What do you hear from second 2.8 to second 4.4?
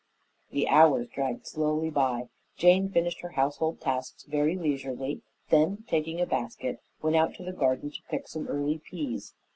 finished her household tasks